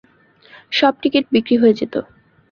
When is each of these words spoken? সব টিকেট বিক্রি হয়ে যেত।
সব 0.71 0.93
টিকেট 1.01 1.25
বিক্রি 1.33 1.55
হয়ে 1.57 1.77
যেত। 1.79 1.93